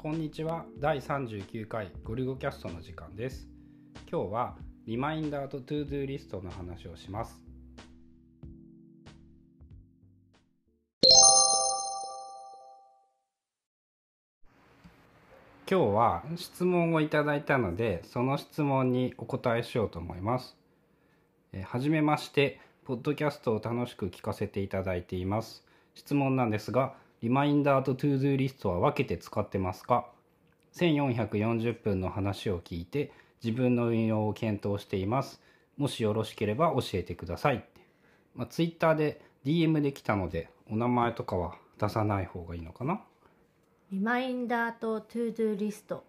[0.00, 0.64] こんにちは。
[0.78, 3.48] 第39回ゴリゴキャストの時間です。
[4.08, 7.42] 今日はリマインダーと ToDo リストの話をします。
[15.68, 20.56] 今日は質問をいただいたのでその質問にお答えしようと思います。
[21.52, 25.64] えはじめましてポッドキャストを楽しく聞かせていただいています。
[25.96, 30.08] 質問なんですがリマインダーと ToDo リストは分けて使ってますか
[30.76, 35.40] ？1440分の話を聞いて自分の運用を検討しています。
[35.76, 37.64] もしよろしければ教えてください。
[38.36, 43.00] まあ、ツイッターで DM で来たのでお名前とかは出さない方がいいのかな？
[43.90, 46.04] リマインダーと ToDo リスト。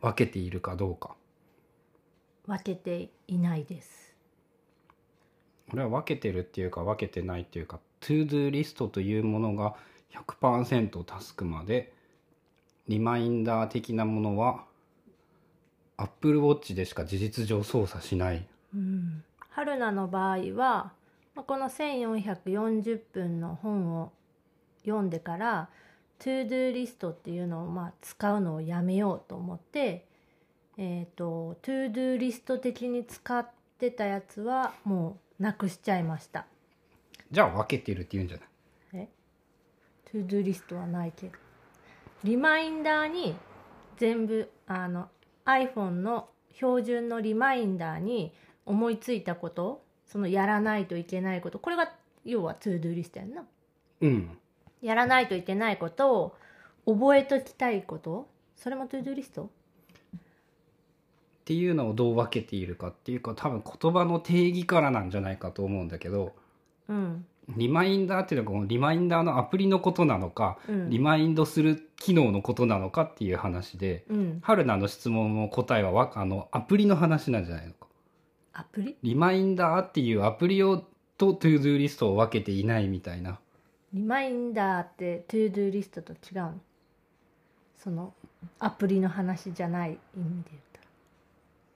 [0.00, 1.16] 分けているかどうか。
[2.46, 4.14] 分けていないです。
[5.68, 9.74] これは分けてるっていうか分けてないっていうか ToDo リストというものが
[10.12, 11.92] 100%タスクまで。
[12.88, 14.64] リマインダー的なものは
[15.96, 18.44] Apple Watch でしか事実上操作しない。
[18.74, 19.22] うん。
[19.50, 20.92] 春菜の場合は
[21.34, 24.12] まあこの1440分の本を
[24.84, 25.68] 読んでから
[26.18, 30.06] ToDo リストっていうのをまあ使うのをやめようと思って
[30.76, 36.46] えっ、と ToDo リスト的に使ってたやつはもうなくしちゃいました。
[37.30, 38.46] じゃあ分けてるって言うんじゃない？
[38.46, 38.51] え
[40.12, 41.32] ToDo リストはないけど。
[42.22, 43.34] リマインダーに
[43.96, 45.08] 全部あの
[45.46, 48.34] iPhone の標準のリマインダーに
[48.66, 51.58] 思いついたことそのやらないといけないこと。
[51.58, 51.90] これが
[52.26, 53.42] 要は ToDo リストやんな。
[54.02, 54.38] うん。
[54.82, 56.36] やらないといけないことを
[56.86, 58.28] 覚えときたいこと。
[58.54, 59.44] それも ToDo リスト？
[59.44, 59.48] っ
[61.46, 66.34] ていうのをどう分けているかっていうか多分言葉の定義からなんじゃないかと思うんだけど。
[66.88, 70.90] うんリマインダーっていうのはこのリマインダーのアプリのことなのか、うん。
[70.90, 74.38] リマインドする機能のことなのかっていう話で、うん。
[74.42, 77.86] 春菜の質問の答えはわあのアプリの話なんじゃないのか。
[78.54, 78.96] アプリ？
[79.02, 80.84] リマインダーっていうアプリを
[81.18, 83.38] と ToDo リストを分けていないみたいな。
[83.92, 86.54] リマインダーって ToDo リストと違うの？
[87.76, 88.14] その
[88.60, 90.50] アプリの話じゃない意味で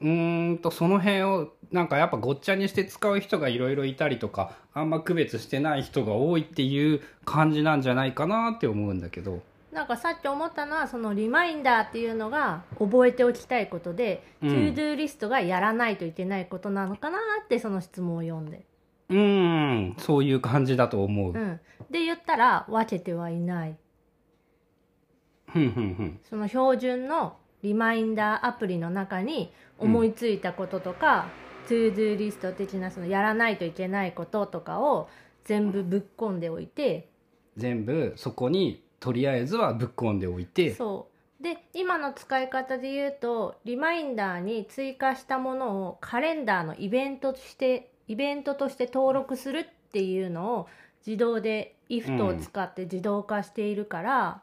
[0.00, 9.42] うーんとその辺をなんかやっぱごっちゃにして使う人がいろいろいたりとかあんま区別してない人が多いっていう感じなんじゃないかなって思うんだけど。
[9.72, 14.48] なんかさっき思ったのはそのリマインダーっていうのが覚えておきたいことで、うん。
[14.48, 18.64] ToDo リストがやらないといけないことなのかなってその質問を読んで、
[19.10, 19.18] うー
[19.92, 21.32] んそういう感じだと思う。
[21.32, 23.76] うん、で言ったら分けてはいない。
[25.52, 26.20] ふんふんふん。
[26.28, 31.28] その標準のリマインダーアプリの中に思いついたこととか、
[31.68, 35.08] ToDo リスト的なそのやらないといけないこととかを
[35.44, 37.08] 全部ぶっ込んでおいて
[37.56, 40.74] 全部そこにとりあえずはぶっ込んでおいて。
[40.74, 41.06] そ
[41.40, 41.42] う。
[41.42, 50.68] で今の使い方で言うとリマインダーに追加したものをカレンダーのイベントとしてイベントとして登録するっていうのを
[51.06, 54.42] 自動で IFT を使って自動化しているから、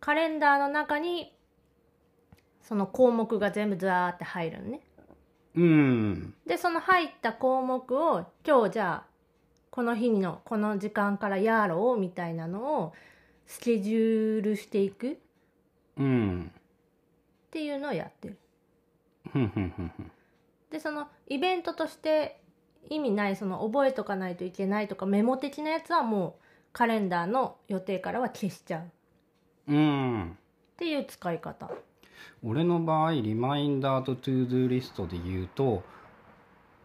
[0.00, 1.32] カレンダーの中に
[2.62, 4.80] その項目が全部ザーって入るのね。
[5.54, 6.34] うん。
[6.46, 9.06] でその入った項目を今日じゃあ
[9.70, 12.92] この日のこの時間からやろうみたいなのを
[13.46, 15.12] スケジュールしていく。
[15.12, 15.16] っ
[15.98, 16.50] うん。
[17.50, 18.38] ていうのをやってる。
[19.30, 20.10] ふんふんふんふん
[20.70, 22.40] でそのイベントとして
[22.88, 26.42] 意味ないその覚えとかないといけないとかメモ的なやつはもう
[26.72, 28.82] カレンダーの予定からは消しちゃう。
[28.82, 28.84] っ
[29.68, 30.38] うん。
[30.76, 31.70] ていう使い方
[32.42, 35.82] 俺の場合リマインダーと ToDo リストで言うと、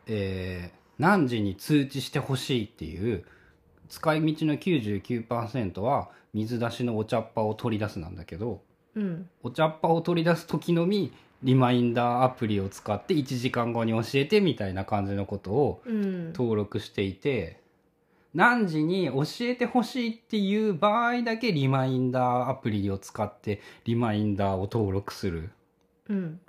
[0.07, 3.23] えー何時に通知してほしいっていう
[3.89, 8.61] 使い道の99%は水出しのお茶っ葉を取り出すなんだけど
[8.95, 9.29] うん。
[9.43, 16.33] お茶っ葉を取り出す時のみリマインダーアプリを使って1時間後に教えてみたいな感じのことをうん。
[16.33, 17.61] 登録していて
[18.37, 25.49] 何時に教えてほしいっていう場合だけリマインダーアプリを使ってリマインダーを登録する。
[26.07, 26.39] うん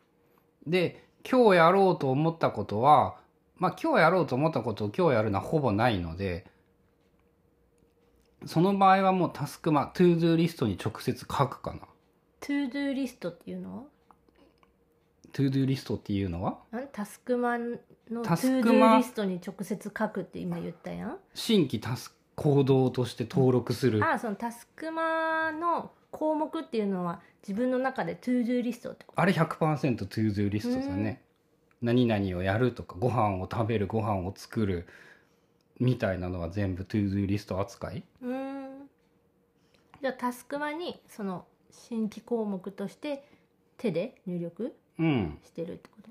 [0.67, 3.17] で今日やろうと思ったことは
[3.57, 6.47] まあ今日やろうと思ったことを今日やるのはほぼないので
[8.45, 11.81] その場合はもうタスクマ ToDo リストに直接書くかな。
[12.41, 13.83] トゥードゥーリストっていうのは？
[15.33, 16.59] トゥードゥーリストっていうのは？
[16.93, 17.73] タスクマ
[18.11, 21.17] の ToDo リストに直接書くって今言ったやん？
[21.35, 24.05] 新規タスク行動として登録する。
[24.05, 29.21] ああそのタスクマの項目っていうのは自分の中で ToDo リストってこと？
[29.21, 31.23] あれ100% ToDo リストだね。
[31.83, 34.87] 何々をやるとかご飯を食べるご飯を作る
[35.81, 38.05] みたいなのは全部 ToDo リスト扱い？
[38.23, 38.89] うーん。
[40.01, 43.25] じゃあタスクマにその新規項目として
[43.79, 46.11] 手で入力うんしてるってこと？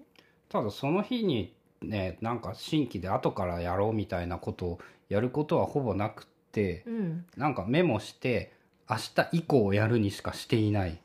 [0.49, 4.79] ただその日にねなんか新規で後からやろうみたいなことを
[5.09, 7.25] やることはほぼなくってうん。
[7.35, 8.53] なんかメモして
[8.89, 10.99] 明日以降やるにしかしていない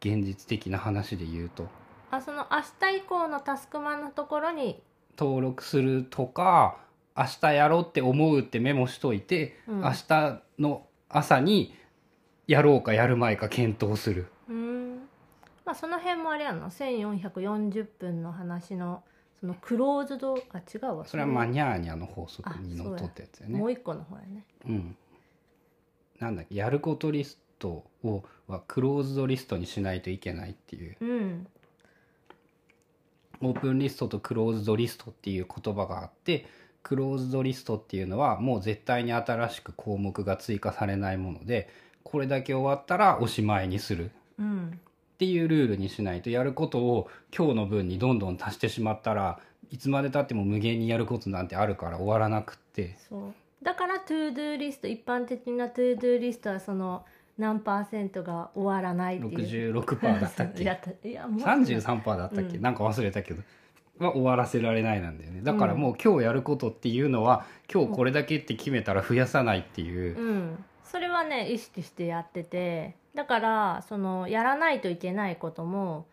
[0.00, 1.68] 現実的な話で言うと。
[2.10, 2.58] あその明
[2.90, 4.82] 日以降のタスクマのところに？
[5.16, 6.78] 登録するとか
[7.16, 9.80] 明日やろうって思うってメモしといて、うん。
[9.80, 11.74] 明日の朝に
[12.48, 14.31] やろうかやる前か検討する
[15.64, 19.02] まあその辺もあれやんの？1440分の話の
[19.40, 20.36] そのクローズド？
[20.52, 21.04] あ違うわ。
[21.04, 23.58] それはマニャーニャの法則にのっとったやつやね。
[23.58, 24.44] もう一個の方やね。
[24.66, 24.96] うん。
[26.20, 26.54] なんだっけ？
[26.54, 30.96] やることリストをはクローズドリストにしないといけないっていう。
[31.00, 31.46] うん。
[33.40, 36.46] オープンリストとクローズドリストっていう言葉があって
[36.84, 41.68] クローズドリストっていうのはもう絶対に新しく項目が追加されないもので
[42.04, 44.12] これだけ終わったらおしまいにする。
[44.38, 44.80] うん
[45.22, 49.38] っていうルールにしないとやることを今日の分にどんどん足してしまったら
[49.70, 52.96] いつまでたっても無限にやることなんてあるから終わらなくって。
[53.08, 53.32] そう。
[53.62, 57.04] だから ToDo リスト一般的な ToDo リストはその
[57.38, 59.78] 何パーセントが終わらないっていう。
[59.78, 60.64] 66%だったっけ？
[60.64, 62.60] やったいやもう33%だったっけ、うん。
[62.60, 63.42] なんか忘れたけど。
[64.00, 65.42] は終わらせられないなんだよね。
[65.44, 70.64] だからもう今日やることっていうのは今日これだけって決めたら増やさないっていう、うん。
[70.82, 76.06] それはね意識してやっててだからそのやらないといけないことも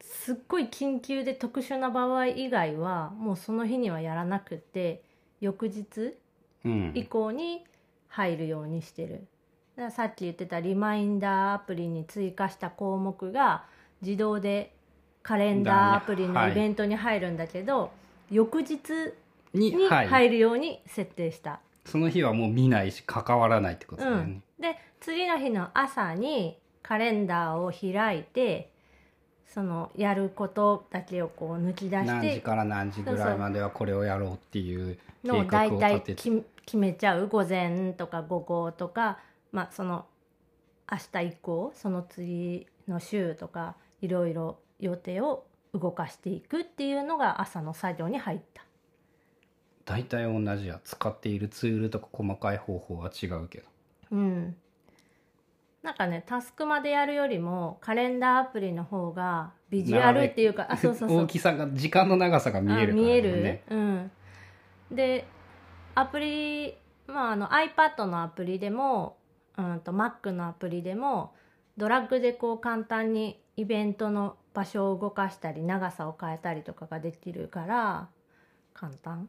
[0.00, 5.02] すっごい緊急で特殊な場合以外はもうその日にはやらなくて
[5.40, 6.14] 翌日
[6.64, 6.92] うん。
[6.94, 7.64] 以降に
[8.08, 9.26] 入るようにしてる。
[9.76, 13.64] だからさっき言ってたリマインダーアプリに追加した項目が
[14.02, 14.74] 自動で
[15.22, 17.92] カレンダーアプリのイベントに入るんだけど、
[18.30, 18.78] 翌日
[19.54, 28.72] に入るように設定した、その日はもう見ないし関わらないってことだよね、で次の日の朝にカレンダーを開いて
[29.46, 39.18] そのやることだけをこう抜き出し何時てから何時ぐらいまではこれをやろうっていう計のを大体決めちゃう午前とか午後とか、
[39.50, 40.06] まあ、その
[40.90, 45.44] 明日以降その次の週とかいろいろ予定を
[45.74, 48.64] 動かしていくっていうのが朝の作業に入った。
[49.84, 50.80] 大体同じや。
[50.84, 53.66] 使っているツールとか細かい方法は違うけど。
[54.12, 54.56] うん、
[55.82, 61.18] なんかねタスクまでやるよりもカレンダーアプリの方がビジュアルっていうかあそうそうそう。
[61.24, 63.62] 大きさが時間の長さが見えるからあ見える、ね。
[63.70, 64.10] うん。
[64.90, 65.26] で
[65.94, 66.74] アプリ
[67.06, 69.16] まああの iPad のアプリでも、
[69.56, 71.32] うん、と Mac のアプリでも
[71.76, 78.08] ドラッグでこう簡単にイベントの場所を動かしたり長さを変えたりとかができるから
[78.74, 79.28] 簡単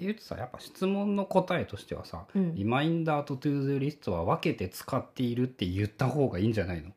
[0.00, 2.54] って言うとさやっぱ質問の答えとしてはさ、うん。
[2.54, 6.90] リマインダーと ToDo リストは分けて使っているって言った方がいいんじゃないの？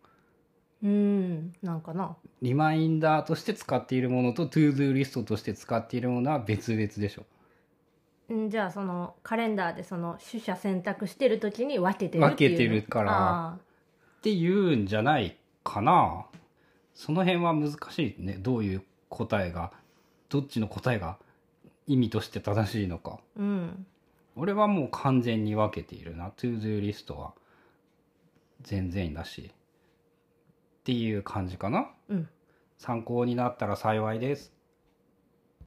[0.83, 2.15] うんなんかな。
[2.41, 7.25] リマインダーとして使っているものと ToDo リストとして使っているものは別々でしょ。
[8.33, 13.57] んじゃあそのカレンダーでその取捨選択してる時に分けてるっていうの分けてるからあ。
[14.19, 16.25] っていうんじゃないかな。
[16.95, 18.37] その辺は難しいね。
[18.39, 19.71] どういう答えが
[20.29, 21.17] どっちの答えが
[21.87, 23.19] 意味として正しいのか。
[23.37, 23.85] ーうん。
[24.35, 26.31] 俺はもう完全に分けているな。
[26.31, 27.33] ToDo リストは。
[28.61, 29.51] 全然だし。
[29.51, 31.89] っていう感じかな。
[32.09, 32.29] うん。
[32.77, 34.52] 参考になったら幸いです